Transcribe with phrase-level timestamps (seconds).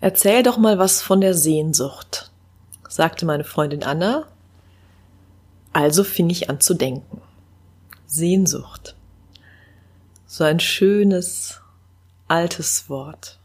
[0.00, 2.30] Erzähl doch mal was von der Sehnsucht,
[2.88, 4.26] sagte meine Freundin Anna.
[5.72, 7.20] Also fing ich an zu denken.
[8.06, 8.96] Sehnsucht.
[10.26, 11.60] So ein schönes,
[12.28, 13.38] altes Wort.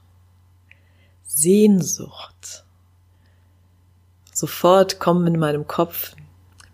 [1.28, 2.63] Sehnsucht.
[4.33, 6.15] Sofort kommen in meinem Kopf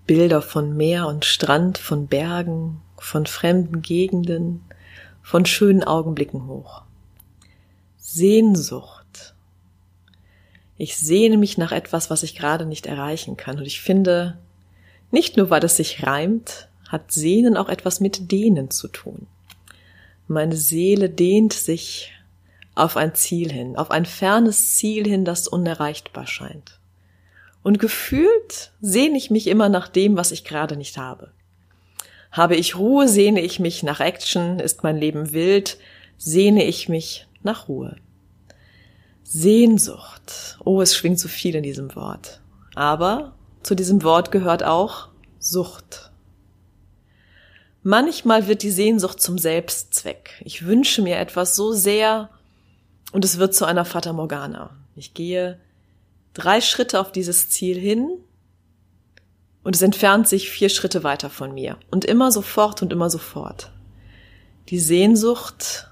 [0.06, 4.64] Bilder von Meer und Strand, von Bergen, von fremden Gegenden,
[5.22, 6.84] von schönen Augenblicken hoch.
[7.98, 9.01] Sehnsucht.
[10.84, 13.60] Ich sehne mich nach etwas, was ich gerade nicht erreichen kann.
[13.60, 14.40] Und ich finde,
[15.12, 19.28] nicht nur weil es sich reimt, hat Sehnen auch etwas mit Dehnen zu tun.
[20.28, 22.14] Meine Seele dehnt sich
[22.74, 26.80] auf ein Ziel hin, auf ein fernes Ziel hin, das unerreichbar scheint.
[27.62, 31.30] Und gefühlt sehne ich mich immer nach dem, was ich gerade nicht habe.
[32.32, 35.78] Habe ich Ruhe, sehne ich mich nach Action, ist mein Leben wild,
[36.18, 37.98] sehne ich mich nach Ruhe.
[39.34, 40.58] Sehnsucht.
[40.66, 42.42] Oh, es schwingt so viel in diesem Wort.
[42.76, 45.08] Aber zu diesem Wort gehört auch
[45.40, 46.12] Sucht.
[47.82, 50.42] Manchmal wird die Sehnsucht zum Selbstzweck.
[50.44, 52.30] Ich wünsche mir etwas so sehr
[53.14, 54.72] und es wird zu einer Fata Morgana.
[54.98, 55.62] Ich gehe
[56.34, 58.10] drei Schritte auf dieses Ziel hin
[59.64, 61.78] und es entfernt sich vier Schritte weiter von mir.
[61.90, 63.72] Und immer sofort und immer sofort.
[64.68, 65.88] Die Sehnsucht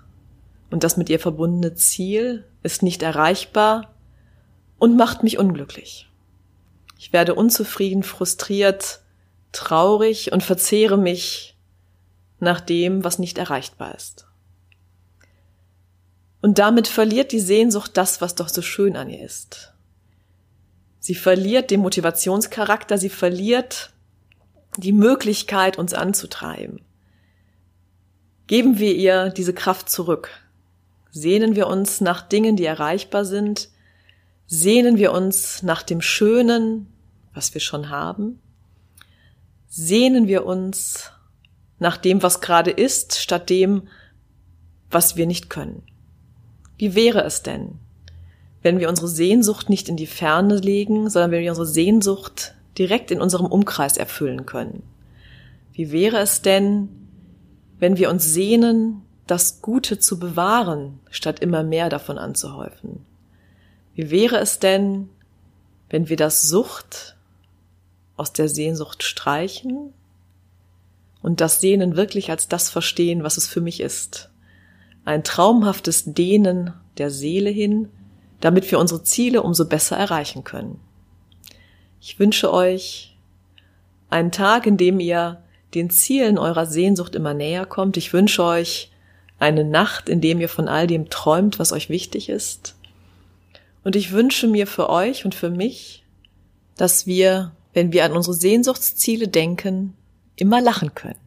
[0.70, 3.94] und das mit ihr verbundene Ziel ist nicht erreichbar
[4.78, 6.10] und macht mich unglücklich.
[6.98, 9.02] Ich werde unzufrieden, frustriert,
[9.52, 11.58] traurig und verzehre mich
[12.40, 14.28] nach dem, was nicht erreichbar ist.
[16.42, 19.74] Und damit verliert die Sehnsucht das, was doch so schön an ihr ist.
[21.00, 23.92] Sie verliert den Motivationscharakter, sie verliert
[24.78, 26.82] die Möglichkeit, uns anzutreiben.
[28.48, 30.30] Geben wir ihr diese Kraft zurück.
[31.12, 33.70] Sehnen wir uns nach Dingen, die erreichbar sind.
[34.48, 36.88] Sehnen wir uns nach dem Schönen,
[37.34, 38.40] was wir schon haben.
[39.68, 41.12] Sehnen wir uns
[41.80, 43.88] nach dem, was gerade ist, statt dem,
[44.90, 45.84] was wir nicht können.
[46.78, 47.80] Wie wäre es denn,
[48.62, 53.12] wenn wir unsere Sehnsucht nicht in die Ferne legen, sondern wenn wir unsere Sehnsucht direkt
[53.12, 54.84] in unserem Umkreis erfüllen können.
[55.74, 56.90] Wie wäre es denn,
[57.78, 63.06] wenn wir uns sehnen, das Gute zu bewahren, statt immer mehr davon anzuhäufen?
[63.94, 65.10] Wie wäre es denn,
[65.90, 67.16] wenn wir das Sucht
[68.18, 69.94] aus der Sehnsucht streichen
[71.22, 74.30] und das Sehnen wirklich als das verstehen, was es für mich ist?
[75.06, 77.90] Ein traumhaftes Dehnen der Seele hin,
[78.42, 80.80] damit wir unsere Ziele umso besser erreichen können.
[82.02, 83.18] Ich wünsche euch
[84.10, 85.44] einen Tag, in dem ihr
[85.76, 87.98] den Zielen eurer Sehnsucht immer näher kommt.
[87.98, 88.92] Ich wünsche euch
[89.40, 92.76] eine Nacht, in dem ihr von all dem träumt, was euch wichtig ist.
[93.84, 96.04] Und ich wünsche mir für euch und für mich,
[96.76, 99.96] dass wir, wenn wir an unsere Sehnsuchtsziele denken,
[100.36, 101.20] immer lachen können.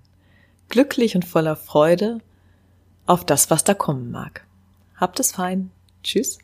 [0.69, 2.19] Glücklich und voller Freude
[3.07, 4.47] auf das, was da kommen mag.
[4.97, 5.71] Habt es fein.
[6.03, 6.39] Tschüss.